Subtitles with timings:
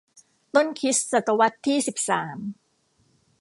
[0.55, 2.37] ต้นคริสต์ศตวรรษที่ สิบสาม